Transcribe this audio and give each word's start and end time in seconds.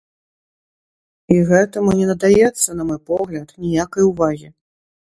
І 1.35 1.37
гэтаму 1.51 1.91
не 2.01 2.09
надаецца, 2.13 2.67
на 2.81 2.89
мой 2.89 2.99
погляд, 3.13 3.47
ніякай 3.69 4.03
увагі! 4.11 4.57